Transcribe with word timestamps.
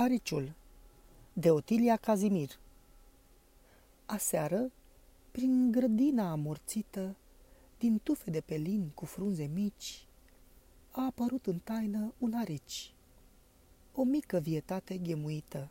Ariciul 0.00 0.54
de 1.32 1.50
Otilia 1.50 1.96
Cazimir 1.96 2.58
Aseară, 4.06 4.72
prin 5.30 5.70
grădina 5.70 6.30
amorțită, 6.30 7.16
din 7.78 8.00
tufe 8.02 8.30
de 8.30 8.40
pelin 8.40 8.88
cu 8.94 9.04
frunze 9.04 9.44
mici, 9.44 10.06
a 10.90 11.04
apărut 11.04 11.46
în 11.46 11.58
taină 11.58 12.14
un 12.18 12.32
arici, 12.32 12.94
o 13.92 14.04
mică 14.04 14.38
vietate 14.38 14.98
ghemuită. 14.98 15.70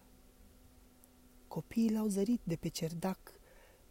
Copiii 1.48 1.92
l-au 1.92 2.08
zărit 2.08 2.42
de 2.44 2.56
pe 2.56 2.68
cerdac, 2.68 3.20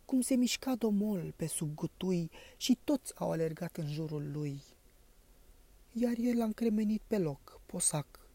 cum 0.04 0.20
se 0.20 0.34
mișca 0.34 0.74
domol 0.74 1.32
pe 1.36 1.46
sub 1.46 1.74
gutui 1.74 2.30
și 2.56 2.78
toți 2.84 3.12
au 3.18 3.30
alergat 3.30 3.76
în 3.76 3.92
jurul 3.92 4.30
lui. 4.32 4.62
Iar 5.92 6.14
el 6.18 6.40
a 6.40 6.44
încremenit 6.44 7.02
pe 7.06 7.18
loc, 7.18 7.60
posac, 7.66 8.25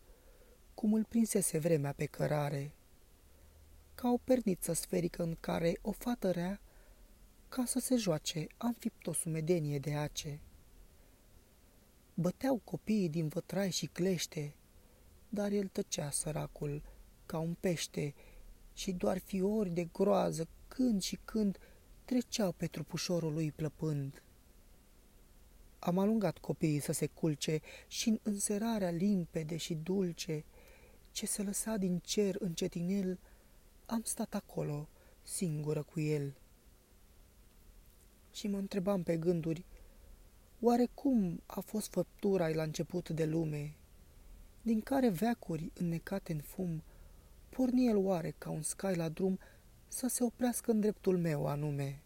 cum 0.82 0.94
îl 0.94 1.04
prinsese 1.04 1.58
vremea 1.58 1.94
pe 1.94 2.06
cărare, 2.06 2.72
ca 3.96 4.10
o 4.10 4.18
perniță 4.18 4.74
sferică 4.74 5.24
în 5.24 5.38
care 5.40 5.78
o 5.82 5.92
fată 5.92 6.32
rea, 6.32 6.62
ca 7.50 7.66
să 7.66 7.80
se 7.80 7.96
joace, 7.96 8.48
a 8.58 8.68
înfipt 8.68 9.08
o 9.08 9.14
sumedenie 9.14 9.80
de 9.80 9.94
ace. 9.94 10.40
Băteau 12.14 12.62
copiii 12.64 13.10
din 13.10 13.28
vătrai 13.28 13.72
și 13.72 13.86
clește, 13.86 14.56
dar 15.30 15.52
el 15.52 15.68
tăcea 15.68 16.10
săracul 16.10 16.82
ca 17.26 17.40
un 17.40 17.56
pește 17.60 18.14
și 18.74 18.92
doar 18.92 19.18
fiori 19.18 19.70
de 19.70 19.84
groază 19.84 20.48
când 20.68 21.02
și 21.02 21.20
când 21.26 21.58
treceau 22.06 22.52
pe 22.52 22.68
trupușorul 22.68 23.34
lui 23.34 23.52
plăpând. 23.52 24.24
Am 25.80 25.98
alungat 25.98 26.38
copiii 26.38 26.80
să 26.80 26.92
se 26.92 27.06
culce 27.06 27.60
și 27.88 28.10
în 28.10 28.20
înserarea 28.24 28.90
limpede 28.90 29.58
și 29.58 29.74
dulce, 29.74 30.44
ce 31.12 31.26
se 31.26 31.44
lăsa 31.44 31.78
din 31.78 32.00
cer 32.04 32.36
încetinel, 32.40 33.20
am 33.86 34.02
stat 34.04 34.34
acolo, 34.34 34.88
singură 35.22 35.84
cu 35.84 36.00
el. 36.00 36.36
Și 38.32 38.48
mă 38.48 38.58
întrebam 38.58 39.04
pe 39.04 39.18
gânduri, 39.18 39.66
oare 40.60 40.90
cum 40.94 41.42
a 41.46 41.60
fost 41.60 41.92
făptura 41.92 42.48
la 42.48 42.64
început 42.64 43.10
de 43.10 43.26
lume, 43.26 43.76
din 44.62 44.82
care 44.82 45.10
veacuri 45.10 45.72
înnecate 45.74 46.32
în 46.32 46.40
fum, 46.40 46.84
porni 47.50 47.88
el 47.88 47.98
oare 47.98 48.34
ca 48.38 48.50
un 48.50 48.62
scai 48.62 48.96
la 48.96 49.10
drum 49.10 49.40
să 49.88 50.08
se 50.08 50.24
oprească 50.24 50.72
în 50.72 50.80
dreptul 50.80 51.18
meu 51.18 51.48
anume? 51.48 52.02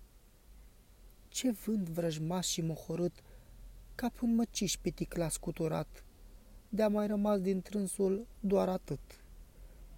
Ce 1.28 1.52
vânt 1.52 1.90
vrăjmaș 1.90 2.48
și 2.48 2.62
mohorât, 2.62 3.24
ca 3.96 4.10
pe 4.10 4.20
un 4.22 4.36
măciș 4.36 4.78
pitic 4.78 5.16
scuturat, 5.30 6.04
de-a 6.76 6.88
mai 6.88 7.08
rămas 7.08 7.42
din 7.42 7.62
trânsul 7.62 8.28
doar 8.40 8.70
atât. 8.70 9.00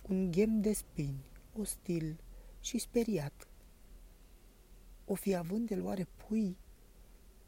Un 0.09 0.31
ghem 0.31 0.61
de 0.61 0.73
spini, 0.73 1.25
ostil 1.59 2.19
și 2.59 2.77
speriat. 2.77 3.47
O 5.05 5.13
fi 5.13 5.35
având 5.35 5.71
el 5.71 5.85
oare 5.85 6.07
pui? 6.15 6.57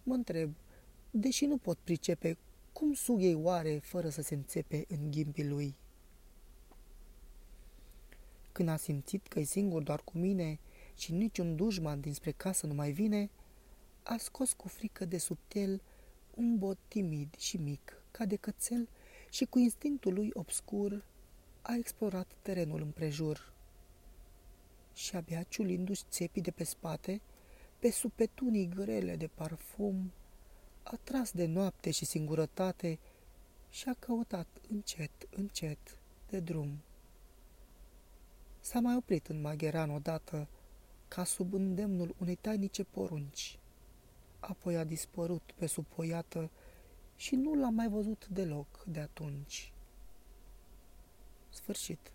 Mă 0.04 0.14
întreb, 0.14 0.54
deși 1.12 1.46
nu 1.46 1.58
pot 1.58 1.78
pricepe 1.78 2.38
cum 2.74 2.94
sug 2.94 3.22
ei 3.22 3.34
oare 3.34 3.78
fără 3.78 4.10
să 4.10 4.22
se 4.22 4.34
înțepe 4.34 4.86
în 4.88 5.12
ghimpii 5.12 5.48
lui. 5.48 5.76
Când 8.52 8.70
a 8.70 8.78
simțit 8.78 9.28
că 9.28 9.40
e 9.40 9.44
singur 9.44 9.84
doar 9.84 10.02
cu 10.02 10.18
mine 10.18 10.60
și 10.96 11.14
niciun 11.14 11.56
dușman 11.56 12.00
dinspre 12.00 12.32
casă 12.32 12.68
nu 12.68 12.74
mai 12.74 12.92
vine, 12.92 13.30
a 14.04 14.18
scos 14.18 14.54
cu 14.54 14.68
frică 14.68 15.06
de 15.06 15.18
subtel 15.18 15.82
un 16.36 16.58
bot 16.58 16.78
timid 16.88 17.36
și 17.38 17.58
mic, 17.58 18.04
ca 18.12 18.26
de 18.26 18.36
cățel, 18.36 18.90
și 19.30 19.46
cu 19.46 19.60
instinctul 19.60 20.14
lui 20.14 20.30
obscur 20.34 21.04
a 21.62 21.76
explorat 21.76 22.32
terenul 22.42 22.82
împrejur. 22.82 23.54
Și 24.94 25.16
abia 25.16 25.44
ciulindu-și 25.44 26.04
țepii 26.10 26.42
de 26.42 26.52
pe 26.52 26.64
spate, 26.64 27.22
pe 27.80 27.92
supetunii 27.92 28.68
grele 28.68 29.16
de 29.16 29.28
parfum, 29.28 30.12
a 30.84 31.00
tras 31.04 31.32
de 31.32 31.46
noapte 31.46 31.92
și 31.92 32.06
singurătate 32.06 33.00
și 33.70 33.90
a 33.90 33.94
căutat 33.94 34.48
încet, 34.70 35.12
încet 35.30 36.00
de 36.30 36.40
drum. 36.40 36.82
S-a 38.60 38.80
mai 38.80 38.96
oprit 38.96 39.28
în 39.28 39.42
Magheran 39.42 39.90
odată, 39.90 40.48
ca 41.08 41.24
sub 41.24 41.54
îndemnul 41.54 42.16
unei 42.18 42.36
tainice 42.36 42.84
porunci. 42.84 43.60
Apoi 44.40 44.78
a 44.78 44.84
dispărut 44.84 45.52
pe 45.56 45.66
sub 45.66 45.86
o 45.96 46.04
iată 46.04 46.50
și 47.20 47.36
nu 47.36 47.54
l-am 47.54 47.74
mai 47.74 47.88
văzut 47.88 48.28
deloc 48.28 48.84
de 48.86 49.00
atunci. 49.00 49.74
Sfârșit. 51.50 52.12